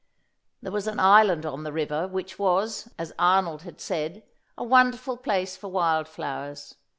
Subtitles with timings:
[0.63, 4.23] There was an island on the river, which was, as Arnold had said,
[4.57, 6.73] a wonderful place for wild flowers.